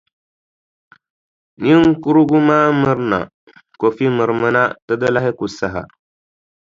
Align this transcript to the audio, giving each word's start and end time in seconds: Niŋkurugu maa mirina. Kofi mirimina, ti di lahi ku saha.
Niŋkurugu 1.61 2.37
maa 2.47 2.67
mirina. 2.81 3.19
Kofi 3.79 4.05
mirimina, 4.17 4.61
ti 4.85 4.93
di 5.01 5.07
lahi 5.15 5.31
ku 5.37 5.45
saha. 5.57 5.81